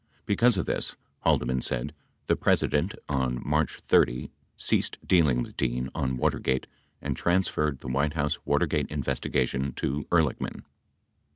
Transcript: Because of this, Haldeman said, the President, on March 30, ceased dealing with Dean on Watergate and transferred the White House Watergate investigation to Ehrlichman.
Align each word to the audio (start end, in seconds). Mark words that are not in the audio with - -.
Because 0.25 0.57
of 0.57 0.65
this, 0.65 0.95
Haldeman 1.19 1.61
said, 1.61 1.93
the 2.25 2.35
President, 2.35 2.95
on 3.07 3.39
March 3.45 3.75
30, 3.75 4.31
ceased 4.57 4.97
dealing 5.05 5.43
with 5.43 5.55
Dean 5.55 5.91
on 5.93 6.17
Watergate 6.17 6.65
and 7.03 7.15
transferred 7.15 7.81
the 7.81 7.87
White 7.87 8.13
House 8.15 8.39
Watergate 8.43 8.89
investigation 8.89 9.73
to 9.73 10.07
Ehrlichman. 10.11 10.63